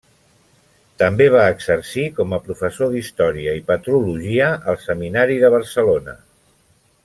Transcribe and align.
També 1.01 1.27
va 1.35 1.43
exercir 1.55 2.05
com 2.21 2.33
a 2.37 2.41
professor 2.47 2.91
d'Història 2.95 3.55
i 3.61 3.63
Patrologia 3.69 4.49
al 4.73 4.81
Seminari 4.89 5.41
de 5.45 5.57
Barcelona. 5.59 6.21